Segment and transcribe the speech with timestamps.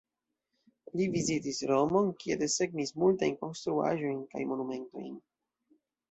[0.99, 5.13] Li vizitis Romon, kie desegnis multajn konstruaĵojn kaj monumentojn.